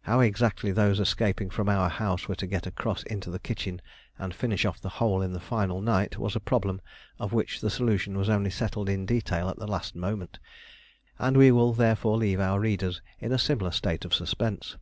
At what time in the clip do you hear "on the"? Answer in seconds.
5.22-5.38